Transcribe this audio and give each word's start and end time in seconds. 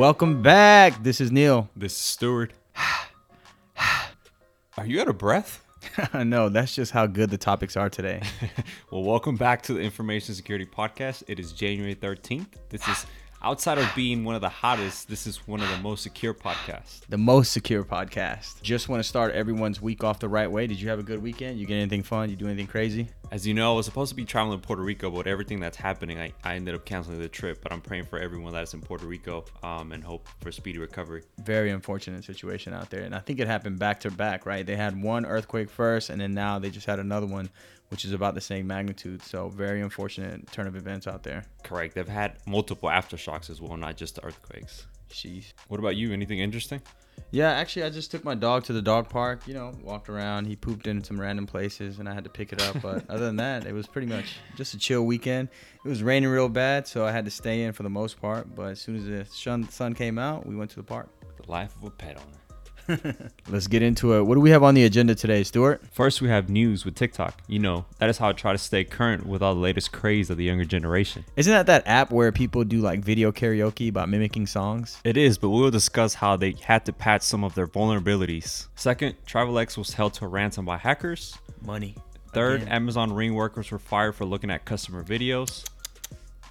Welcome 0.00 0.40
back. 0.40 1.02
This 1.02 1.20
is 1.20 1.30
Neil. 1.30 1.68
This 1.76 1.92
is 1.92 1.98
Stuart. 1.98 2.54
Are 4.78 4.86
you 4.86 4.98
out 4.98 5.08
of 5.08 5.18
breath? 5.18 5.62
no, 6.14 6.48
that's 6.48 6.74
just 6.74 6.90
how 6.90 7.06
good 7.06 7.28
the 7.28 7.36
topics 7.36 7.76
are 7.76 7.90
today. 7.90 8.22
well, 8.90 9.02
welcome 9.02 9.36
back 9.36 9.60
to 9.64 9.74
the 9.74 9.80
Information 9.80 10.34
Security 10.34 10.64
Podcast. 10.64 11.24
It 11.28 11.38
is 11.38 11.52
January 11.52 11.94
13th. 11.94 12.46
This 12.70 12.88
is 12.88 13.04
outside 13.42 13.78
of 13.78 13.90
being 13.94 14.24
one 14.24 14.34
of 14.34 14.40
the 14.40 14.48
hottest, 14.48 15.08
this 15.08 15.26
is 15.26 15.46
one 15.46 15.60
of 15.60 15.70
the 15.70 15.78
most 15.78 16.02
secure 16.02 16.34
podcasts. 16.34 17.00
The 17.08 17.18
most 17.18 17.52
secure 17.52 17.84
podcast. 17.84 18.60
Just 18.62 18.88
want 18.88 19.02
to 19.02 19.08
start 19.08 19.32
everyone's 19.32 19.80
week 19.80 20.04
off 20.04 20.18
the 20.18 20.28
right 20.28 20.50
way. 20.50 20.66
Did 20.66 20.80
you 20.80 20.88
have 20.88 20.98
a 20.98 21.02
good 21.02 21.22
weekend? 21.22 21.58
You 21.58 21.66
get 21.66 21.76
anything 21.76 22.02
fun? 22.02 22.30
You 22.30 22.36
do 22.36 22.46
anything 22.46 22.66
crazy? 22.66 23.08
As 23.30 23.46
you 23.46 23.54
know, 23.54 23.72
I 23.72 23.76
was 23.76 23.86
supposed 23.86 24.10
to 24.10 24.16
be 24.16 24.24
traveling 24.24 24.60
to 24.60 24.66
Puerto 24.66 24.82
Rico, 24.82 25.08
but 25.10 25.26
everything 25.26 25.60
that's 25.60 25.76
happening, 25.76 26.18
I, 26.18 26.32
I 26.42 26.56
ended 26.56 26.74
up 26.74 26.84
canceling 26.84 27.18
the 27.20 27.28
trip. 27.28 27.62
But 27.62 27.72
I'm 27.72 27.80
praying 27.80 28.06
for 28.06 28.18
everyone 28.18 28.52
that's 28.52 28.74
in 28.74 28.80
Puerto 28.80 29.06
Rico 29.06 29.44
um, 29.62 29.92
and 29.92 30.02
hope 30.02 30.28
for 30.40 30.50
speedy 30.52 30.78
recovery. 30.78 31.22
Very 31.42 31.70
unfortunate 31.70 32.24
situation 32.24 32.74
out 32.74 32.90
there. 32.90 33.02
And 33.02 33.14
I 33.14 33.20
think 33.20 33.38
it 33.40 33.46
happened 33.46 33.78
back 33.78 34.00
to 34.00 34.10
back, 34.10 34.46
right? 34.46 34.66
They 34.66 34.76
had 34.76 35.00
one 35.00 35.24
earthquake 35.24 35.70
first, 35.70 36.10
and 36.10 36.20
then 36.20 36.34
now 36.34 36.58
they 36.58 36.70
just 36.70 36.86
had 36.86 36.98
another 36.98 37.26
one 37.26 37.50
which 37.90 38.04
is 38.04 38.12
about 38.12 38.34
the 38.34 38.40
same 38.40 38.66
magnitude. 38.66 39.22
So 39.22 39.48
very 39.48 39.80
unfortunate 39.80 40.50
turn 40.52 40.66
of 40.66 40.76
events 40.76 41.06
out 41.06 41.22
there. 41.22 41.44
Correct. 41.62 41.94
They've 41.94 42.08
had 42.08 42.38
multiple 42.46 42.88
aftershocks 42.88 43.50
as 43.50 43.60
well, 43.60 43.76
not 43.76 43.96
just 43.96 44.14
the 44.16 44.24
earthquakes. 44.24 44.86
Jeez. 45.10 45.52
What 45.68 45.80
about 45.80 45.96
you? 45.96 46.12
Anything 46.12 46.38
interesting? 46.38 46.80
Yeah, 47.32 47.50
actually, 47.50 47.84
I 47.84 47.90
just 47.90 48.10
took 48.10 48.24
my 48.24 48.34
dog 48.34 48.64
to 48.64 48.72
the 48.72 48.82
dog 48.82 49.08
park. 49.08 49.46
You 49.46 49.54
know, 49.54 49.72
walked 49.82 50.08
around. 50.08 50.46
He 50.46 50.56
pooped 50.56 50.86
in 50.86 51.04
some 51.04 51.20
random 51.20 51.46
places, 51.46 51.98
and 51.98 52.08
I 52.08 52.14
had 52.14 52.24
to 52.24 52.30
pick 52.30 52.52
it 52.52 52.62
up. 52.62 52.80
But 52.80 53.04
other 53.10 53.26
than 53.26 53.36
that, 53.36 53.66
it 53.66 53.72
was 53.72 53.86
pretty 53.86 54.06
much 54.06 54.36
just 54.56 54.74
a 54.74 54.78
chill 54.78 55.04
weekend. 55.04 55.48
It 55.84 55.88
was 55.88 56.02
raining 56.02 56.30
real 56.30 56.48
bad, 56.48 56.86
so 56.86 57.04
I 57.04 57.12
had 57.12 57.24
to 57.26 57.30
stay 57.30 57.62
in 57.62 57.72
for 57.72 57.82
the 57.82 57.90
most 57.90 58.20
part. 58.20 58.54
But 58.54 58.70
as 58.70 58.80
soon 58.80 58.96
as 58.96 59.04
the 59.04 59.66
sun 59.70 59.94
came 59.94 60.18
out, 60.18 60.46
we 60.46 60.56
went 60.56 60.70
to 60.70 60.76
the 60.76 60.82
park. 60.82 61.08
The 61.44 61.50
life 61.50 61.74
of 61.76 61.84
a 61.84 61.90
pet 61.90 62.16
owner. 62.16 62.38
Let's 63.48 63.66
get 63.66 63.82
into 63.82 64.14
it. 64.14 64.22
What 64.22 64.34
do 64.34 64.40
we 64.40 64.50
have 64.50 64.62
on 64.62 64.74
the 64.74 64.84
agenda 64.84 65.14
today, 65.14 65.42
Stuart? 65.42 65.82
First, 65.92 66.20
we 66.20 66.28
have 66.28 66.48
news 66.48 66.84
with 66.84 66.94
TikTok. 66.94 67.40
You 67.46 67.58
know, 67.58 67.84
that 67.98 68.08
is 68.08 68.18
how 68.18 68.28
I 68.28 68.32
try 68.32 68.52
to 68.52 68.58
stay 68.58 68.84
current 68.84 69.26
with 69.26 69.42
all 69.42 69.54
the 69.54 69.60
latest 69.60 69.92
craze 69.92 70.30
of 70.30 70.36
the 70.36 70.44
younger 70.44 70.64
generation. 70.64 71.24
Isn't 71.36 71.52
that 71.52 71.66
that 71.66 71.86
app 71.86 72.10
where 72.10 72.32
people 72.32 72.64
do 72.64 72.80
like 72.80 73.00
video 73.00 73.32
karaoke 73.32 73.92
by 73.92 74.06
mimicking 74.06 74.46
songs? 74.46 74.98
It 75.04 75.16
is, 75.16 75.38
but 75.38 75.50
we 75.50 75.60
will 75.60 75.70
discuss 75.70 76.14
how 76.14 76.36
they 76.36 76.54
had 76.62 76.84
to 76.86 76.92
patch 76.92 77.22
some 77.22 77.44
of 77.44 77.54
their 77.54 77.66
vulnerabilities. 77.66 78.66
Second, 78.74 79.16
Travelex 79.26 79.76
was 79.76 79.92
held 79.94 80.14
to 80.14 80.24
a 80.24 80.28
ransom 80.28 80.64
by 80.64 80.76
hackers. 80.76 81.36
Money. 81.62 81.96
Third, 82.32 82.62
Again. 82.62 82.74
Amazon 82.74 83.12
Ring 83.12 83.34
workers 83.34 83.70
were 83.70 83.78
fired 83.78 84.14
for 84.14 84.24
looking 84.24 84.50
at 84.50 84.64
customer 84.64 85.02
videos. 85.02 85.64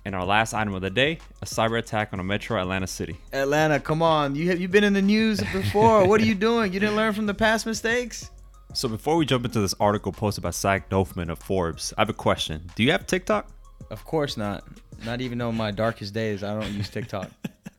And 0.05 0.16
our 0.16 0.25
last 0.25 0.53
item 0.53 0.73
of 0.73 0.81
the 0.81 0.89
day: 0.89 1.19
a 1.42 1.45
cyber 1.45 1.78
attack 1.78 2.09
on 2.14 2.19
a 2.19 2.23
metro 2.23 2.59
Atlanta 2.59 2.88
city. 2.88 3.17
Atlanta, 3.33 3.80
come 3.80 4.02
on! 4.02 4.36
You 4.36 4.50
have 4.50 4.59
you 4.59 4.67
been 4.67 4.83
in 4.83 4.94
the 4.94 5.02
news 5.02 5.39
before? 5.53 6.08
what 6.08 6.22
are 6.22 6.25
you 6.25 6.36
doing? 6.36 6.73
You 6.73 6.80
didn't 6.80 6.95
learn 6.95 7.14
from 7.14 7.25
the 7.25 7.33
past 7.33 7.66
mistakes? 7.66 8.30
So 8.73 8.88
before 8.88 9.16
we 9.16 9.25
jump 9.25 9.45
into 9.45 9.59
this 9.61 9.73
article 9.80 10.11
posted 10.11 10.44
by 10.44 10.52
Zak 10.52 10.89
Doffman 10.89 11.31
of 11.31 11.39
Forbes, 11.39 11.92
I 11.97 12.02
have 12.02 12.09
a 12.09 12.14
question. 12.14 12.70
Do 12.75 12.83
you 12.83 12.92
have 12.92 13.08
TikTok? 13.08 13.50
Of 13.89 14.05
course 14.05 14.38
not. 14.38 14.64
Not 15.05 15.22
even 15.22 15.42
on 15.42 15.55
my 15.55 15.72
darkest 15.72 16.14
days, 16.14 16.44
I 16.44 16.53
don't 16.53 16.72
use 16.73 16.89
TikTok. 16.89 17.31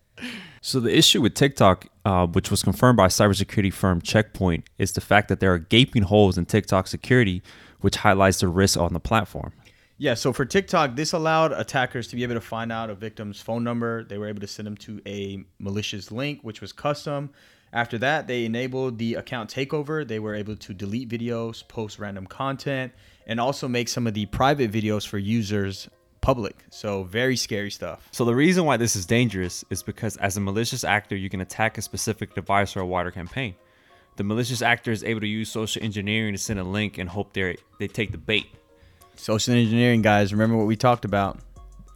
so 0.61 0.81
the 0.81 0.97
issue 0.97 1.21
with 1.21 1.35
TikTok, 1.35 1.87
uh, 2.05 2.27
which 2.27 2.51
was 2.51 2.63
confirmed 2.63 2.97
by 2.97 3.07
cybersecurity 3.07 3.73
firm 3.73 4.01
Checkpoint, 4.01 4.65
is 4.79 4.93
the 4.93 5.01
fact 5.01 5.29
that 5.29 5.39
there 5.39 5.53
are 5.53 5.59
gaping 5.59 6.03
holes 6.03 6.37
in 6.37 6.47
TikTok 6.47 6.89
security, 6.89 7.43
which 7.81 7.97
highlights 7.97 8.41
the 8.41 8.49
risk 8.49 8.79
on 8.79 8.93
the 8.93 9.01
platform. 9.01 9.53
Yeah, 10.01 10.15
so 10.15 10.33
for 10.33 10.47
TikTok, 10.47 10.97
this 10.97 11.13
allowed 11.13 11.53
attackers 11.53 12.09
to 12.09 12.17
be 12.17 12.23
able 12.23 12.33
to 12.33 12.41
find 12.41 12.73
out 12.73 12.89
a 12.89 12.95
victim's 12.95 13.39
phone 13.39 13.63
number. 13.63 14.03
They 14.03 14.17
were 14.17 14.29
able 14.29 14.41
to 14.41 14.47
send 14.47 14.67
them 14.67 14.79
to 14.79 15.03
a 15.07 15.45
malicious 15.59 16.11
link, 16.11 16.41
which 16.41 16.63
was 16.63 16.73
custom. 16.73 17.29
After 17.75 17.99
that, 17.99 18.27
they 18.27 18.47
enabled 18.47 18.97
the 18.97 19.17
account 19.17 19.53
takeover. 19.53 20.09
They 20.09 20.19
were 20.19 20.35
able 20.35 20.57
to 20.57 20.73
delete 20.73 21.11
videos, 21.11 21.69
post 21.69 21.99
random 21.99 22.27
content, 22.27 22.95
and 23.27 23.39
also 23.39 23.69
make 23.69 23.91
some 23.91 24.07
of 24.07 24.15
the 24.15 24.25
private 24.25 24.73
videos 24.73 25.07
for 25.07 25.19
users 25.19 25.87
public. 26.23 26.65
So, 26.71 27.03
very 27.03 27.37
scary 27.37 27.71
stuff. 27.71 28.09
So, 28.11 28.25
the 28.25 28.35
reason 28.35 28.65
why 28.65 28.79
this 28.79 28.97
is 28.97 29.05
dangerous 29.05 29.67
is 29.69 29.83
because 29.83 30.17
as 30.17 30.35
a 30.39 30.41
malicious 30.41 30.83
actor, 30.83 31.15
you 31.15 31.29
can 31.29 31.43
attack 31.43 31.77
a 31.77 31.83
specific 31.83 32.35
device 32.35 32.75
or 32.75 32.81
a 32.81 32.87
wider 32.87 33.11
campaign. 33.11 33.55
The 34.17 34.25
malicious 34.25 34.63
actor 34.63 34.93
is 34.93 35.05
able 35.05 35.21
to 35.21 35.29
use 35.29 35.51
social 35.51 35.83
engineering 35.83 36.33
to 36.33 36.39
send 36.39 36.59
a 36.59 36.65
link 36.65 36.97
and 36.97 37.11
hope 37.11 37.35
they 37.35 37.59
they 37.79 37.87
take 37.87 38.13
the 38.13 38.19
bait. 38.19 38.47
Social 39.21 39.53
engineering, 39.53 40.01
guys. 40.01 40.33
Remember 40.33 40.57
what 40.57 40.67
we 40.67 40.77
talked 40.77 41.05
about. 41.05 41.39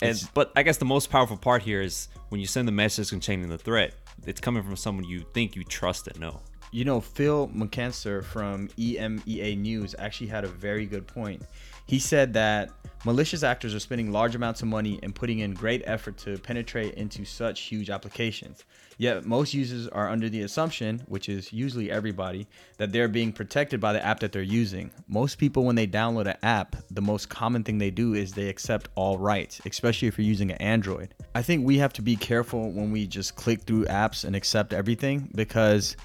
And, 0.02 0.22
but 0.34 0.52
I 0.54 0.62
guess 0.62 0.76
the 0.76 0.84
most 0.84 1.08
powerful 1.08 1.38
part 1.38 1.62
here 1.62 1.80
is 1.80 2.08
when 2.28 2.38
you 2.38 2.46
send 2.46 2.68
the 2.68 2.72
message 2.72 3.08
containing 3.08 3.48
the 3.48 3.56
threat, 3.56 3.94
it's 4.26 4.42
coming 4.42 4.62
from 4.62 4.76
someone 4.76 5.06
you 5.06 5.24
think 5.32 5.56
you 5.56 5.64
trust 5.64 6.06
and 6.06 6.20
know. 6.20 6.42
You 6.74 6.84
know, 6.84 7.00
Phil 7.00 7.48
Muncaster 7.54 8.24
from 8.24 8.66
EMEA 8.70 9.56
News 9.56 9.94
actually 9.96 10.26
had 10.26 10.42
a 10.42 10.48
very 10.48 10.86
good 10.86 11.06
point. 11.06 11.40
He 11.86 12.00
said 12.00 12.32
that 12.32 12.72
malicious 13.04 13.44
actors 13.44 13.76
are 13.76 13.78
spending 13.78 14.10
large 14.10 14.34
amounts 14.34 14.60
of 14.60 14.66
money 14.66 14.98
and 15.04 15.14
putting 15.14 15.38
in 15.38 15.54
great 15.54 15.82
effort 15.84 16.16
to 16.18 16.36
penetrate 16.36 16.94
into 16.94 17.24
such 17.24 17.60
huge 17.60 17.90
applications. 17.90 18.64
Yet 18.98 19.24
most 19.24 19.54
users 19.54 19.86
are 19.86 20.08
under 20.08 20.28
the 20.28 20.40
assumption, 20.40 21.00
which 21.06 21.28
is 21.28 21.52
usually 21.52 21.92
everybody, 21.92 22.48
that 22.78 22.90
they're 22.90 23.06
being 23.06 23.32
protected 23.32 23.80
by 23.80 23.92
the 23.92 24.04
app 24.04 24.18
that 24.18 24.32
they're 24.32 24.42
using. 24.42 24.90
Most 25.06 25.38
people, 25.38 25.62
when 25.64 25.76
they 25.76 25.86
download 25.86 26.26
an 26.26 26.38
app, 26.42 26.74
the 26.90 27.00
most 27.00 27.28
common 27.28 27.62
thing 27.62 27.78
they 27.78 27.92
do 27.92 28.14
is 28.14 28.32
they 28.32 28.48
accept 28.48 28.88
all 28.96 29.16
rights, 29.16 29.60
especially 29.64 30.08
if 30.08 30.18
you're 30.18 30.26
using 30.26 30.50
an 30.50 30.56
Android. 30.56 31.14
I 31.36 31.42
think 31.42 31.64
we 31.64 31.78
have 31.78 31.92
to 31.92 32.02
be 32.02 32.16
careful 32.16 32.72
when 32.72 32.90
we 32.90 33.06
just 33.06 33.36
click 33.36 33.62
through 33.62 33.84
apps 33.84 34.24
and 34.24 34.34
accept 34.34 34.72
everything 34.72 35.30
because 35.36 35.96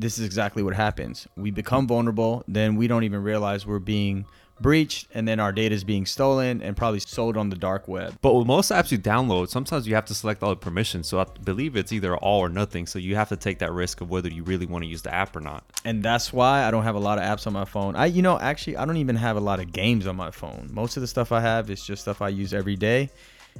this 0.00 0.18
is 0.18 0.24
exactly 0.24 0.62
what 0.62 0.74
happens. 0.74 1.28
We 1.36 1.50
become 1.50 1.86
vulnerable, 1.86 2.42
then 2.48 2.76
we 2.76 2.88
don't 2.88 3.04
even 3.04 3.22
realize 3.22 3.66
we're 3.66 3.78
being 3.78 4.24
breached 4.60 5.06
and 5.14 5.26
then 5.26 5.40
our 5.40 5.52
data 5.52 5.74
is 5.74 5.84
being 5.84 6.04
stolen 6.04 6.60
and 6.62 6.76
probably 6.76 7.00
sold 7.00 7.36
on 7.36 7.48
the 7.48 7.56
dark 7.56 7.88
web. 7.88 8.14
But 8.20 8.34
with 8.34 8.46
most 8.46 8.70
apps 8.70 8.90
you 8.90 8.98
download, 8.98 9.48
sometimes 9.48 9.86
you 9.86 9.94
have 9.94 10.04
to 10.06 10.14
select 10.14 10.42
all 10.42 10.50
the 10.50 10.56
permissions. 10.56 11.08
So 11.08 11.18
I 11.18 11.24
believe 11.42 11.76
it's 11.76 11.92
either 11.92 12.16
all 12.16 12.40
or 12.40 12.48
nothing. 12.48 12.86
So 12.86 12.98
you 12.98 13.16
have 13.16 13.30
to 13.30 13.36
take 13.36 13.58
that 13.60 13.72
risk 13.72 14.00
of 14.00 14.10
whether 14.10 14.28
you 14.28 14.42
really 14.42 14.66
want 14.66 14.84
to 14.84 14.88
use 14.88 15.02
the 15.02 15.14
app 15.14 15.34
or 15.34 15.40
not. 15.40 15.64
And 15.84 16.02
that's 16.02 16.32
why 16.32 16.64
I 16.64 16.70
don't 16.70 16.84
have 16.84 16.94
a 16.94 17.00
lot 17.00 17.18
of 17.18 17.24
apps 17.24 17.46
on 17.46 17.52
my 17.52 17.64
phone. 17.64 17.96
I 17.96 18.06
you 18.06 18.22
know, 18.22 18.38
actually 18.38 18.76
I 18.76 18.84
don't 18.84 18.98
even 18.98 19.16
have 19.16 19.36
a 19.36 19.40
lot 19.40 19.60
of 19.60 19.72
games 19.72 20.06
on 20.06 20.16
my 20.16 20.30
phone. 20.30 20.68
Most 20.72 20.96
of 20.96 21.00
the 21.00 21.06
stuff 21.06 21.32
I 21.32 21.40
have 21.40 21.70
is 21.70 21.84
just 21.84 22.02
stuff 22.02 22.20
I 22.20 22.28
use 22.28 22.52
every 22.52 22.76
day. 22.76 23.10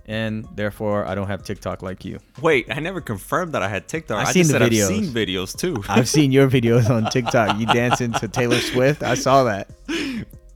And 0.06 0.46
therefore, 0.56 1.06
I 1.06 1.14
don't 1.14 1.28
have 1.28 1.44
TikTok 1.44 1.82
like 1.82 2.04
you. 2.04 2.18
Wait, 2.40 2.66
I 2.68 2.80
never 2.80 3.00
confirmed 3.00 3.52
that 3.52 3.62
I 3.62 3.68
had 3.68 3.86
TikTok. 3.86 4.18
I've 4.18 4.28
I 4.28 4.32
seen 4.32 4.48
the 4.48 4.54
videos. 4.54 4.82
I've 4.82 4.88
seen 4.88 5.04
videos 5.04 5.56
too. 5.56 5.84
I've 5.88 6.08
seen 6.08 6.32
your 6.32 6.50
videos 6.58 6.90
on 6.90 7.10
TikTok. 7.10 7.58
You 7.60 7.66
dancing 7.66 8.12
to 8.14 8.26
Taylor 8.26 8.58
Swift. 8.58 9.02
I 9.02 9.14
saw 9.14 9.44
that. 9.44 9.70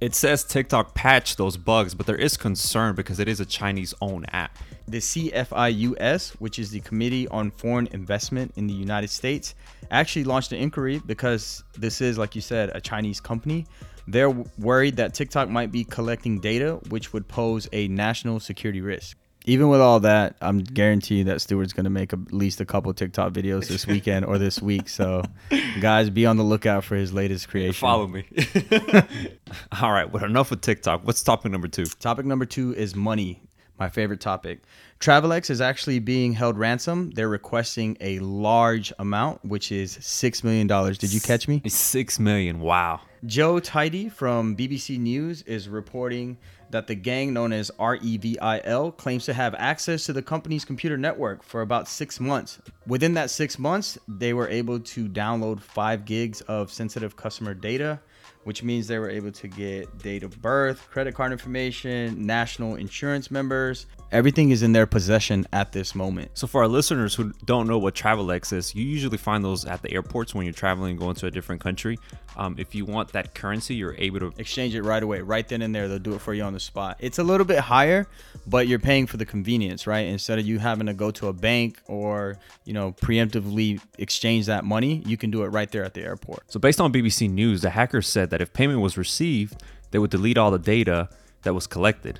It 0.00 0.14
says 0.14 0.44
TikTok 0.44 0.94
patched 0.94 1.38
those 1.38 1.56
bugs, 1.56 1.94
but 1.94 2.04
there 2.04 2.16
is 2.16 2.36
concern 2.36 2.94
because 2.94 3.20
it 3.20 3.28
is 3.28 3.40
a 3.40 3.46
Chinese 3.46 3.94
owned 4.00 4.26
app. 4.34 4.58
The 4.86 4.98
CFIUS, 4.98 6.32
which 6.40 6.58
is 6.58 6.70
the 6.70 6.80
Committee 6.80 7.26
on 7.28 7.50
Foreign 7.50 7.86
Investment 7.92 8.52
in 8.56 8.66
the 8.66 8.74
United 8.74 9.08
States, 9.08 9.54
actually 9.90 10.24
launched 10.24 10.52
an 10.52 10.58
inquiry 10.58 11.00
because 11.06 11.64
this 11.78 12.00
is, 12.00 12.18
like 12.18 12.34
you 12.34 12.42
said, 12.42 12.70
a 12.74 12.80
Chinese 12.80 13.20
company. 13.20 13.66
They're 14.06 14.30
worried 14.30 14.96
that 14.96 15.14
TikTok 15.14 15.48
might 15.48 15.72
be 15.72 15.84
collecting 15.84 16.38
data, 16.38 16.80
which 16.90 17.14
would 17.14 17.26
pose 17.26 17.66
a 17.72 17.88
national 17.88 18.40
security 18.40 18.82
risk 18.82 19.16
even 19.44 19.68
with 19.68 19.80
all 19.80 20.00
that, 20.00 20.36
I'm 20.40 20.58
guaranteed 20.58 21.26
that 21.26 21.40
Stuart's 21.40 21.74
going 21.74 21.84
to 21.84 21.90
make 21.90 22.12
at 22.12 22.32
least 22.32 22.60
a 22.60 22.64
couple 22.64 22.92
TikTok 22.94 23.32
videos 23.32 23.68
this 23.68 23.86
weekend 23.86 24.24
or 24.24 24.38
this 24.38 24.60
week. 24.60 24.88
So, 24.88 25.22
guys, 25.80 26.08
be 26.08 26.24
on 26.24 26.38
the 26.38 26.42
lookout 26.42 26.84
for 26.84 26.96
his 26.96 27.12
latest 27.12 27.48
creation. 27.48 27.74
Follow 27.74 28.06
me. 28.06 28.26
all 29.82 29.92
right, 29.92 30.10
well, 30.10 30.24
enough 30.24 30.50
with 30.50 30.62
TikTok. 30.62 31.06
What's 31.06 31.22
topic 31.22 31.52
number 31.52 31.68
two? 31.68 31.84
Topic 31.84 32.24
number 32.24 32.46
two 32.46 32.74
is 32.74 32.94
money, 32.94 33.42
my 33.78 33.90
favorite 33.90 34.20
topic. 34.20 34.62
Travelex 34.98 35.50
is 35.50 35.60
actually 35.60 35.98
being 35.98 36.32
held 36.32 36.56
ransom. 36.56 37.10
They're 37.10 37.28
requesting 37.28 37.98
a 38.00 38.20
large 38.20 38.94
amount, 38.98 39.44
which 39.44 39.70
is 39.70 39.98
$6 39.98 40.42
million. 40.42 40.66
Did 40.66 41.12
you 41.12 41.20
catch 41.20 41.46
me? 41.46 41.60
6 41.66 42.18
million. 42.18 42.60
Wow. 42.60 43.02
Joe 43.26 43.58
Tidy 43.58 44.08
from 44.08 44.56
BBC 44.56 44.98
News 44.98 45.42
is 45.42 45.68
reporting 45.68 46.38
that 46.74 46.88
the 46.88 46.94
gang 46.96 47.32
known 47.32 47.52
as 47.52 47.70
REVIL 47.78 48.90
claims 48.96 49.24
to 49.26 49.32
have 49.32 49.54
access 49.54 50.06
to 50.06 50.12
the 50.12 50.22
company's 50.22 50.64
computer 50.64 50.98
network 50.98 51.44
for 51.44 51.60
about 51.60 51.86
six 51.86 52.18
months. 52.18 52.58
Within 52.84 53.14
that 53.14 53.30
six 53.30 53.60
months, 53.60 53.96
they 54.08 54.34
were 54.34 54.48
able 54.48 54.80
to 54.80 55.08
download 55.08 55.60
five 55.60 56.04
gigs 56.04 56.40
of 56.42 56.72
sensitive 56.72 57.14
customer 57.14 57.54
data, 57.54 58.00
which 58.44 58.62
means 58.62 58.86
they 58.86 58.98
were 58.98 59.10
able 59.10 59.32
to 59.32 59.48
get 59.48 59.98
date 59.98 60.22
of 60.22 60.40
birth, 60.40 60.88
credit 60.90 61.14
card 61.14 61.32
information, 61.32 62.26
national 62.26 62.76
insurance 62.76 63.30
members. 63.30 63.86
Everything 64.12 64.50
is 64.50 64.62
in 64.62 64.72
their 64.72 64.86
possession 64.86 65.46
at 65.52 65.72
this 65.72 65.94
moment. 65.94 66.30
So 66.34 66.46
for 66.46 66.62
our 66.62 66.68
listeners 66.68 67.14
who 67.14 67.32
don't 67.44 67.66
know 67.66 67.78
what 67.78 67.94
Travelex 67.94 68.52
is, 68.52 68.74
you 68.74 68.84
usually 68.84 69.18
find 69.18 69.44
those 69.44 69.64
at 69.64 69.82
the 69.82 69.92
airports 69.92 70.34
when 70.34 70.46
you're 70.46 70.52
traveling 70.52 70.90
and 70.90 71.00
going 71.00 71.16
to 71.16 71.26
a 71.26 71.30
different 71.30 71.60
country. 71.60 71.98
Um, 72.36 72.56
if 72.58 72.74
you 72.74 72.84
want 72.84 73.12
that 73.12 73.34
currency, 73.34 73.74
you're 73.74 73.94
able 73.96 74.20
to 74.20 74.32
exchange 74.38 74.74
it 74.74 74.82
right 74.82 75.02
away, 75.02 75.20
right 75.20 75.46
then 75.46 75.62
and 75.62 75.74
there. 75.74 75.88
They'll 75.88 75.98
do 75.98 76.14
it 76.14 76.20
for 76.20 76.34
you 76.34 76.42
on 76.42 76.52
the 76.52 76.60
spot. 76.60 76.96
It's 77.00 77.18
a 77.18 77.24
little 77.24 77.46
bit 77.46 77.58
higher, 77.58 78.06
but 78.46 78.68
you're 78.68 78.78
paying 78.78 79.06
for 79.06 79.16
the 79.16 79.26
convenience, 79.26 79.86
right? 79.86 80.06
Instead 80.06 80.38
of 80.38 80.46
you 80.46 80.58
having 80.58 80.86
to 80.86 80.94
go 80.94 81.10
to 81.12 81.28
a 81.28 81.32
bank 81.32 81.80
or 81.86 82.38
you 82.64 82.72
know 82.72 82.92
preemptively 82.92 83.80
exchange 83.98 84.46
that 84.46 84.64
money, 84.64 85.02
you 85.06 85.16
can 85.16 85.30
do 85.30 85.44
it 85.44 85.48
right 85.48 85.70
there 85.70 85.84
at 85.84 85.94
the 85.94 86.02
airport. 86.02 86.44
So 86.48 86.58
based 86.58 86.80
on 86.80 86.92
BBC 86.92 87.30
News, 87.30 87.62
the 87.62 87.70
hackers 87.70 88.06
said 88.06 88.30
that 88.34 88.42
if 88.42 88.52
payment 88.52 88.80
was 88.80 88.98
received, 88.98 89.62
they 89.92 89.98
would 90.00 90.10
delete 90.10 90.36
all 90.36 90.50
the 90.50 90.58
data 90.58 91.08
that 91.42 91.54
was 91.54 91.68
collected. 91.68 92.18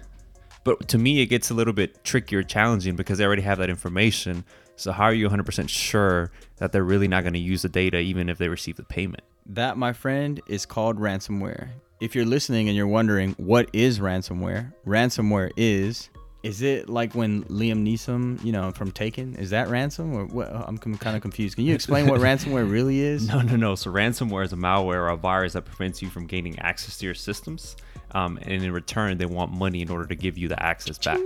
But 0.63 0.87
to 0.91 0.97
me, 0.97 1.21
it 1.21 1.27
gets 1.27 1.51
a 1.51 1.55
little 1.55 1.73
bit 1.73 2.05
trickier, 2.05 2.45
challenging 2.45 2.95
because 2.95 3.19
they 3.19 3.25
already 3.25 3.43
have 3.43 3.59
that 3.59 3.69
information. 3.69 4.45
So 4.77 4.93
how 4.93 5.07
are 5.07 5.13
you 5.13 5.29
100% 5.29 5.69
sure 5.69 6.31
that 6.59 6.71
they're 6.71 6.85
really 6.85 7.09
not 7.09 7.25
going 7.25 7.33
to 7.33 7.41
use 7.41 7.63
the 7.63 7.69
data 7.69 7.99
even 7.99 8.29
if 8.29 8.39
they 8.39 8.49
receive 8.49 8.77
the 8.77 8.85
payment? 8.85 9.25
That, 9.47 9.77
my 9.77 9.93
friend, 9.93 10.41
is 10.47 10.67
called 10.67 11.01
ransomware. 11.01 11.71
If 11.99 12.15
you're 12.15 12.27
listening 12.27 12.69
and 12.69 12.77
you're 12.77 12.87
wondering 12.87 13.33
what 13.37 13.69
is 13.73 13.99
ransomware, 13.99 14.73
ransomware 14.87 15.51
is 15.57 16.11
is 16.45 16.61
it 16.61 16.91
like 16.91 17.15
when 17.15 17.43
Liam 17.45 17.87
Neeson, 17.87 18.43
you 18.45 18.53
know, 18.53 18.71
from 18.71 18.93
Taken, 18.93 19.35
is 19.37 19.49
that 19.51 19.69
ransom 19.69 20.15
or 20.15 20.27
what? 20.27 20.49
I'm 20.53 20.77
kind 20.77 21.17
of 21.17 21.23
confused. 21.23 21.57
Can 21.57 21.65
you 21.65 21.75
explain 21.75 22.07
what 22.07 22.21
ransomware 22.21 22.71
really 22.71 23.01
is? 23.01 23.27
No, 23.27 23.41
no, 23.41 23.57
no. 23.57 23.75
So 23.75 23.91
ransomware 23.91 24.45
is 24.45 24.53
a 24.53 24.57
malware 24.57 24.97
or 24.97 25.09
a 25.09 25.17
virus 25.17 25.55
that 25.55 25.65
prevents 25.65 26.03
you 26.03 26.11
from 26.11 26.27
gaining 26.27 26.59
access 26.59 26.99
to 26.99 27.07
your 27.07 27.15
systems, 27.15 27.77
um, 28.13 28.39
and 28.43 28.63
in 28.63 28.73
return, 28.73 29.17
they 29.17 29.25
want 29.25 29.53
money 29.53 29.81
in 29.81 29.89
order 29.89 30.07
to 30.07 30.15
give 30.15 30.37
you 30.37 30.49
the 30.49 30.63
access 30.63 30.99
back. 30.99 31.21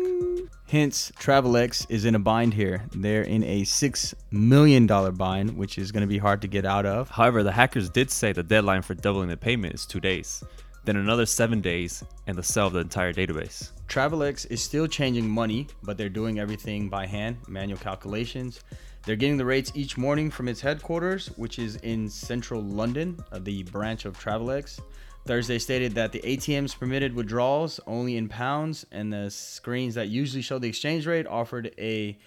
Hence, 0.68 1.10
Travelex 1.18 1.86
is 1.88 2.04
in 2.04 2.14
a 2.14 2.20
bind 2.20 2.54
here. 2.54 2.84
They're 2.94 3.22
in 3.22 3.42
a 3.42 3.64
six 3.64 4.14
million 4.30 4.86
dollar 4.86 5.10
bind, 5.10 5.56
which 5.56 5.78
is 5.78 5.90
going 5.90 6.02
to 6.02 6.06
be 6.06 6.18
hard 6.18 6.42
to 6.42 6.48
get 6.48 6.64
out 6.64 6.86
of. 6.86 7.08
However, 7.10 7.42
the 7.42 7.52
hackers 7.52 7.90
did 7.90 8.12
say 8.12 8.32
the 8.32 8.44
deadline 8.44 8.82
for 8.82 8.94
doubling 8.94 9.30
the 9.30 9.36
payment 9.36 9.74
is 9.74 9.84
two 9.84 9.98
days 9.98 10.44
then 10.88 10.96
another 10.96 11.26
seven 11.26 11.60
days, 11.60 12.02
and 12.26 12.34
the 12.34 12.42
sell 12.42 12.68
of 12.68 12.72
the 12.72 12.78
entire 12.78 13.12
database. 13.12 13.72
Travelex 13.88 14.50
is 14.50 14.62
still 14.62 14.86
changing 14.86 15.28
money, 15.28 15.66
but 15.82 15.98
they're 15.98 16.08
doing 16.08 16.38
everything 16.38 16.88
by 16.88 17.04
hand, 17.04 17.36
manual 17.46 17.78
calculations. 17.78 18.60
They're 19.04 19.14
getting 19.14 19.36
the 19.36 19.44
rates 19.44 19.70
each 19.74 19.98
morning 19.98 20.30
from 20.30 20.48
its 20.48 20.62
headquarters, 20.62 21.26
which 21.36 21.58
is 21.58 21.76
in 21.76 22.08
central 22.08 22.62
London, 22.62 23.22
uh, 23.30 23.38
the 23.38 23.64
branch 23.64 24.06
of 24.06 24.18
Travelex. 24.18 24.80
Thursday 25.26 25.58
stated 25.58 25.94
that 25.94 26.10
the 26.10 26.20
ATMs 26.20 26.78
permitted 26.78 27.14
withdrawals 27.14 27.80
only 27.86 28.16
in 28.16 28.26
pounds, 28.26 28.86
and 28.90 29.12
the 29.12 29.30
screens 29.30 29.94
that 29.94 30.08
usually 30.08 30.40
show 30.40 30.58
the 30.58 30.70
exchange 30.70 31.06
rate 31.06 31.26
offered 31.26 31.74
a 31.76 32.18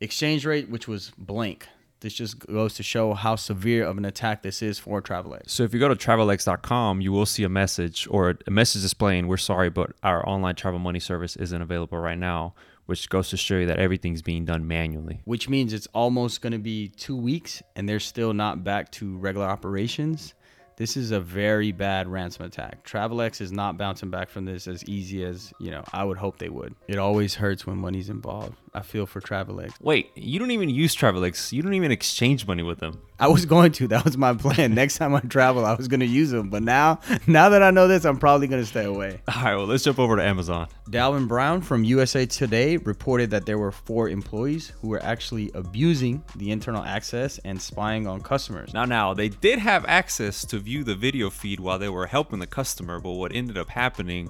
exchange 0.00 0.46
rate 0.46 0.70
which 0.70 0.86
was 0.86 1.10
blank. 1.18 1.66
This 2.00 2.12
just 2.12 2.38
goes 2.40 2.74
to 2.74 2.82
show 2.82 3.14
how 3.14 3.36
severe 3.36 3.84
of 3.84 3.96
an 3.96 4.04
attack 4.04 4.42
this 4.42 4.62
is 4.62 4.78
for 4.78 5.00
Travelex. 5.00 5.50
So 5.50 5.62
if 5.62 5.72
you 5.72 5.80
go 5.80 5.88
to 5.88 5.96
travelex.com, 5.96 7.00
you 7.00 7.10
will 7.10 7.26
see 7.26 7.42
a 7.42 7.48
message 7.48 8.06
or 8.10 8.36
a 8.46 8.50
message 8.50 8.82
displaying, 8.82 9.28
"We're 9.28 9.38
sorry, 9.38 9.70
but 9.70 9.92
our 10.02 10.26
online 10.28 10.56
travel 10.56 10.78
money 10.78 11.00
service 11.00 11.36
isn't 11.36 11.60
available 11.60 11.98
right 11.98 12.18
now." 12.18 12.54
Which 12.84 13.08
goes 13.08 13.30
to 13.30 13.36
show 13.36 13.56
you 13.56 13.66
that 13.66 13.80
everything's 13.80 14.22
being 14.22 14.44
done 14.44 14.68
manually. 14.68 15.20
Which 15.24 15.48
means 15.48 15.72
it's 15.72 15.88
almost 15.92 16.40
going 16.40 16.52
to 16.52 16.58
be 16.58 16.88
two 16.88 17.16
weeks, 17.16 17.60
and 17.74 17.88
they're 17.88 17.98
still 17.98 18.32
not 18.32 18.62
back 18.62 18.92
to 18.92 19.16
regular 19.16 19.46
operations. 19.46 20.34
This 20.76 20.94
is 20.98 21.10
a 21.10 21.20
very 21.20 21.72
bad 21.72 22.06
ransom 22.06 22.44
attack. 22.44 22.86
Travelex 22.86 23.40
is 23.40 23.50
not 23.50 23.78
bouncing 23.78 24.10
back 24.10 24.28
from 24.28 24.44
this 24.44 24.68
as 24.68 24.84
easy 24.84 25.24
as, 25.24 25.50
you 25.58 25.70
know, 25.70 25.82
I 25.90 26.04
would 26.04 26.18
hope 26.18 26.38
they 26.38 26.50
would. 26.50 26.74
It 26.86 26.98
always 26.98 27.34
hurts 27.34 27.66
when 27.66 27.78
money's 27.78 28.10
involved. 28.10 28.56
I 28.74 28.82
feel 28.82 29.06
for 29.06 29.22
Travelex. 29.22 29.72
Wait, 29.80 30.10
you 30.14 30.38
don't 30.38 30.50
even 30.50 30.68
use 30.68 30.94
Travelex. 30.94 31.50
You 31.50 31.62
don't 31.62 31.72
even 31.72 31.90
exchange 31.90 32.46
money 32.46 32.62
with 32.62 32.78
them. 32.78 33.00
I 33.18 33.28
was 33.28 33.46
going 33.46 33.72
to. 33.72 33.88
That 33.88 34.04
was 34.04 34.18
my 34.18 34.34
plan. 34.34 34.74
Next 34.74 34.98
time 34.98 35.14
I 35.14 35.20
travel, 35.20 35.64
I 35.64 35.72
was 35.72 35.88
going 35.88 36.00
to 36.00 36.06
use 36.06 36.30
them. 36.30 36.50
But 36.50 36.62
now, 36.62 37.00
now 37.26 37.48
that 37.48 37.62
I 37.62 37.70
know 37.70 37.88
this, 37.88 38.04
I'm 38.04 38.18
probably 38.18 38.46
going 38.46 38.60
to 38.60 38.68
stay 38.68 38.84
away. 38.84 39.22
All 39.34 39.42
right, 39.42 39.56
well, 39.56 39.64
let's 39.64 39.82
jump 39.82 39.98
over 39.98 40.16
to 40.16 40.22
Amazon. 40.22 40.68
Dalvin 40.90 41.26
Brown 41.26 41.62
from 41.62 41.84
USA 41.84 42.26
Today 42.26 42.76
reported 42.76 43.30
that 43.30 43.46
there 43.46 43.56
were 43.56 43.72
four 43.72 44.10
employees 44.10 44.74
who 44.82 44.88
were 44.88 45.02
actually 45.02 45.50
abusing 45.54 46.22
the 46.36 46.50
internal 46.50 46.84
access 46.84 47.38
and 47.38 47.60
spying 47.60 48.06
on 48.06 48.20
customers. 48.20 48.74
Now, 48.74 48.84
now, 48.84 49.14
they 49.14 49.30
did 49.30 49.58
have 49.58 49.86
access 49.88 50.44
to 50.44 50.60
view 50.66 50.82
the 50.82 50.96
video 50.96 51.30
feed 51.30 51.60
while 51.60 51.78
they 51.78 51.88
were 51.88 52.08
helping 52.08 52.40
the 52.40 52.46
customer, 52.46 52.98
but 52.98 53.12
what 53.12 53.32
ended 53.32 53.56
up 53.56 53.70
happening 53.70 54.28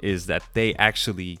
is 0.00 0.24
that 0.24 0.42
they 0.54 0.72
actually 0.76 1.38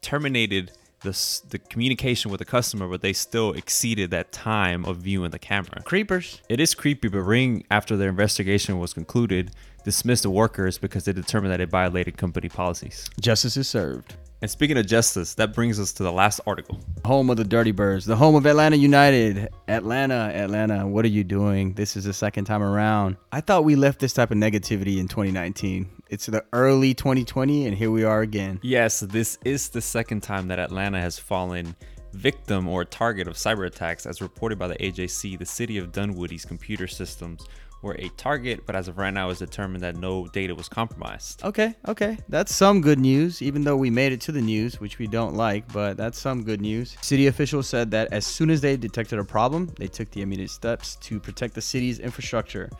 terminated 0.00 0.70
the, 1.02 1.40
the 1.48 1.58
communication 1.58 2.30
with 2.30 2.38
the 2.38 2.44
customer, 2.44 2.86
but 2.86 3.02
they 3.02 3.12
still 3.12 3.52
exceeded 3.52 4.12
that 4.12 4.30
time 4.30 4.84
of 4.84 4.98
viewing 4.98 5.32
the 5.32 5.40
camera. 5.40 5.82
Creepers. 5.82 6.40
It 6.48 6.60
is 6.60 6.72
creepy, 6.72 7.08
but 7.08 7.22
Ring, 7.22 7.64
after 7.68 7.96
their 7.96 8.08
investigation 8.08 8.78
was 8.78 8.94
concluded, 8.94 9.50
dismissed 9.84 10.22
the 10.22 10.30
workers 10.30 10.78
because 10.78 11.04
they 11.04 11.12
determined 11.12 11.52
that 11.52 11.60
it 11.60 11.68
violated 11.68 12.16
company 12.16 12.48
policies. 12.48 13.10
Justice 13.20 13.56
is 13.56 13.66
served. 13.66 14.14
And 14.42 14.50
speaking 14.50 14.78
of 14.78 14.86
justice, 14.86 15.34
that 15.34 15.52
brings 15.52 15.78
us 15.78 15.92
to 15.92 16.02
the 16.02 16.10
last 16.10 16.40
article. 16.46 16.80
Home 17.04 17.28
of 17.28 17.36
the 17.36 17.44
Dirty 17.44 17.72
Birds, 17.72 18.06
the 18.06 18.16
home 18.16 18.34
of 18.34 18.46
Atlanta 18.46 18.76
United. 18.76 19.50
Atlanta, 19.68 20.32
Atlanta, 20.34 20.86
what 20.86 21.04
are 21.04 21.08
you 21.08 21.24
doing? 21.24 21.74
This 21.74 21.94
is 21.94 22.04
the 22.04 22.14
second 22.14 22.46
time 22.46 22.62
around. 22.62 23.18
I 23.32 23.42
thought 23.42 23.64
we 23.64 23.76
left 23.76 24.00
this 24.00 24.14
type 24.14 24.30
of 24.30 24.38
negativity 24.38 24.96
in 24.96 25.08
2019. 25.08 25.90
It's 26.08 26.24
the 26.24 26.42
early 26.54 26.94
2020, 26.94 27.66
and 27.66 27.76
here 27.76 27.90
we 27.90 28.02
are 28.04 28.22
again. 28.22 28.58
Yes, 28.62 29.00
this 29.00 29.36
is 29.44 29.68
the 29.68 29.82
second 29.82 30.22
time 30.22 30.48
that 30.48 30.58
Atlanta 30.58 30.98
has 30.98 31.18
fallen 31.18 31.76
victim 32.14 32.66
or 32.66 32.86
target 32.86 33.28
of 33.28 33.34
cyber 33.34 33.66
attacks, 33.66 34.06
as 34.06 34.22
reported 34.22 34.58
by 34.58 34.68
the 34.68 34.76
AJC. 34.76 35.38
The 35.38 35.44
city 35.44 35.76
of 35.76 35.92
Dunwoody's 35.92 36.46
computer 36.46 36.86
systems 36.86 37.46
were 37.82 37.96
a 37.98 38.08
target, 38.10 38.64
but 38.66 38.76
as 38.76 38.88
of 38.88 38.98
right 38.98 39.12
now, 39.12 39.30
it's 39.30 39.38
determined 39.38 39.82
that 39.82 39.96
no 39.96 40.26
data 40.28 40.54
was 40.54 40.68
compromised. 40.68 41.42
Okay, 41.44 41.74
okay. 41.88 42.18
That's 42.28 42.54
some 42.54 42.80
good 42.80 42.98
news, 42.98 43.40
even 43.42 43.64
though 43.64 43.76
we 43.76 43.90
made 43.90 44.12
it 44.12 44.20
to 44.22 44.32
the 44.32 44.40
news, 44.40 44.80
which 44.80 44.98
we 44.98 45.06
don't 45.06 45.34
like, 45.34 45.72
but 45.72 45.96
that's 45.96 46.18
some 46.18 46.42
good 46.42 46.60
news. 46.60 46.96
City 47.00 47.26
officials 47.26 47.66
said 47.66 47.90
that 47.92 48.12
as 48.12 48.26
soon 48.26 48.50
as 48.50 48.60
they 48.60 48.76
detected 48.76 49.18
a 49.18 49.24
problem, 49.24 49.72
they 49.78 49.88
took 49.88 50.10
the 50.10 50.22
immediate 50.22 50.50
steps 50.50 50.96
to 50.96 51.18
protect 51.18 51.54
the 51.54 51.62
city's 51.62 51.98
infrastructure. 51.98 52.70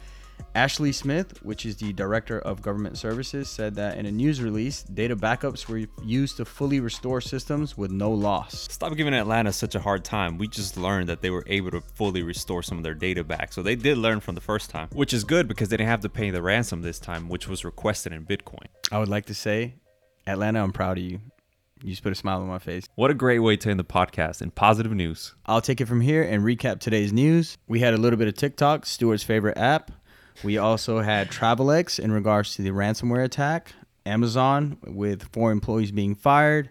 Ashley 0.54 0.92
Smith, 0.92 1.42
which 1.42 1.66
is 1.66 1.76
the 1.76 1.92
director 1.92 2.38
of 2.40 2.62
government 2.62 2.98
services, 2.98 3.48
said 3.48 3.75
that 3.76 3.98
in 3.98 4.06
a 4.06 4.10
news 4.10 4.42
release, 4.42 4.82
data 4.82 5.16
backups 5.16 5.69
were 5.69 5.87
used 6.04 6.37
to 6.38 6.44
fully 6.44 6.81
restore 6.81 7.20
systems 7.20 7.76
with 7.76 7.90
no 7.90 8.10
loss. 8.10 8.69
Stop 8.70 8.96
giving 8.96 9.14
Atlanta 9.14 9.52
such 9.52 9.75
a 9.75 9.81
hard 9.81 10.04
time. 10.04 10.38
We 10.38 10.48
just 10.48 10.76
learned 10.76 11.08
that 11.08 11.20
they 11.20 11.31
were 11.31 11.44
able 11.46 11.70
to 11.72 11.81
fully 11.81 12.22
restore 12.22 12.62
some 12.62 12.78
of 12.78 12.84
their 12.84 12.94
data 12.94 13.25
back. 13.25 13.52
So 13.52 13.62
they 13.62 13.76
did 13.76 13.98
learn 13.98 14.20
from 14.20 14.34
the 14.34 14.40
first 14.40 14.70
time, 14.70 14.88
which 14.92 15.12
is 15.12 15.25
good 15.25 15.48
because 15.48 15.69
they 15.69 15.76
didn't 15.76 15.90
have 15.90 16.00
to 16.00 16.08
pay 16.08 16.31
the 16.31 16.42
ransom 16.42 16.82
this 16.82 16.98
time, 16.98 17.28
which 17.28 17.48
was 17.48 17.64
requested 17.64 18.12
in 18.12 18.25
Bitcoin. 18.26 18.66
I 18.92 18.99
would 18.99 19.09
like 19.09 19.26
to 19.26 19.35
say, 19.35 19.75
Atlanta, 20.26 20.62
I'm 20.62 20.73
proud 20.73 20.99
of 20.99 21.04
you. 21.04 21.20
You 21.82 21.90
just 21.90 22.02
put 22.02 22.12
a 22.12 22.14
smile 22.14 22.42
on 22.42 22.47
my 22.47 22.59
face. 22.59 22.87
What 22.94 23.11
a 23.11 23.14
great 23.14 23.38
way 23.38 23.56
to 23.56 23.70
end 23.70 23.80
the 23.80 23.85
podcast 23.85 24.42
in 24.42 24.50
positive 24.50 24.92
news. 24.92 25.35
I'll 25.47 25.62
take 25.62 25.80
it 25.80 25.87
from 25.87 26.02
here 26.02 26.23
and 26.23 26.44
recap 26.44 26.78
today's 26.78 27.11
news. 27.11 27.56
We 27.68 27.80
had 27.80 27.94
a 27.94 27.97
little 27.97 28.18
bit 28.18 28.28
of 28.28 28.35
TikTok, 28.35 28.85
Stuart's 28.85 29.23
favorite 29.23 29.56
app. 29.56 29.90
We 30.42 30.59
also 30.59 31.00
had 31.00 31.30
Travelex 31.30 31.99
in 31.99 32.12
regards 32.12 32.54
to 32.56 32.62
the 32.62 32.70
ransomware 32.70 33.25
attack, 33.25 33.73
Amazon 34.06 34.78
with 34.87 35.30
four 35.32 35.52
employees 35.52 35.90
being 35.90 36.14
fired, 36.14 36.70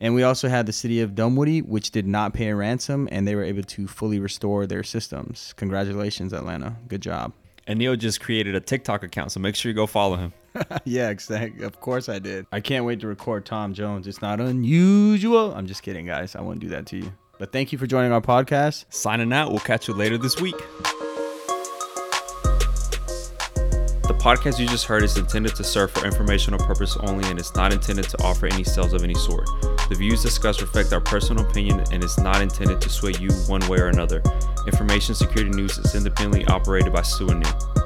and 0.00 0.14
we 0.14 0.22
also 0.22 0.48
had 0.48 0.66
the 0.66 0.72
city 0.72 1.00
of 1.00 1.14
Dunwoody, 1.14 1.60
which 1.62 1.90
did 1.90 2.06
not 2.06 2.32
pay 2.32 2.48
a 2.48 2.56
ransom 2.56 3.08
and 3.10 3.26
they 3.26 3.34
were 3.34 3.42
able 3.42 3.64
to 3.64 3.88
fully 3.88 4.20
restore 4.20 4.66
their 4.66 4.84
systems. 4.84 5.52
Congratulations, 5.56 6.32
Atlanta. 6.32 6.76
Good 6.86 7.02
job. 7.02 7.32
And 7.66 7.78
Neil 7.78 7.96
just 7.96 8.20
created 8.20 8.54
a 8.54 8.60
TikTok 8.60 9.02
account, 9.02 9.32
so 9.32 9.40
make 9.40 9.54
sure 9.54 9.70
you 9.70 9.76
go 9.76 9.86
follow 9.86 10.16
him. 10.16 10.32
yeah, 10.84 11.10
exactly. 11.10 11.64
Of 11.64 11.80
course 11.80 12.08
I 12.08 12.18
did. 12.18 12.46
I 12.50 12.60
can't 12.60 12.84
wait 12.84 13.00
to 13.00 13.06
record 13.06 13.44
Tom 13.44 13.74
Jones. 13.74 14.06
It's 14.06 14.22
not 14.22 14.40
unusual. 14.40 15.52
I'm 15.54 15.66
just 15.66 15.82
kidding, 15.82 16.06
guys. 16.06 16.34
I 16.34 16.40
won't 16.40 16.60
do 16.60 16.68
that 16.68 16.86
to 16.86 16.96
you. 16.96 17.12
But 17.38 17.52
thank 17.52 17.70
you 17.70 17.78
for 17.78 17.86
joining 17.86 18.12
our 18.12 18.22
podcast. 18.22 18.86
Signing 18.88 19.32
out. 19.32 19.50
We'll 19.50 19.60
catch 19.60 19.86
you 19.86 19.94
later 19.94 20.16
this 20.16 20.40
week. 20.40 20.56
Podcast 24.18 24.58
you 24.58 24.66
just 24.66 24.84
heard 24.84 25.04
is 25.04 25.16
intended 25.16 25.54
to 25.54 25.62
serve 25.62 25.92
for 25.92 26.04
informational 26.04 26.58
purpose 26.58 26.96
only 27.02 27.28
and 27.30 27.38
is 27.38 27.54
not 27.54 27.72
intended 27.72 28.08
to 28.08 28.22
offer 28.22 28.46
any 28.46 28.64
sales 28.64 28.92
of 28.92 29.04
any 29.04 29.14
sort. 29.14 29.48
The 29.88 29.94
views 29.96 30.22
discussed 30.22 30.60
reflect 30.60 30.92
our 30.92 31.00
personal 31.00 31.46
opinion 31.46 31.84
and 31.92 32.02
is 32.02 32.18
not 32.18 32.42
intended 32.42 32.80
to 32.80 32.90
sway 32.90 33.12
you 33.20 33.30
one 33.46 33.66
way 33.68 33.78
or 33.78 33.86
another. 33.86 34.22
Information 34.66 35.14
Security 35.14 35.50
News 35.50 35.78
is 35.78 35.94
independently 35.94 36.44
operated 36.46 36.92
by 36.92 37.02
Stu 37.02 37.28
and 37.28 37.40
New. 37.40 37.77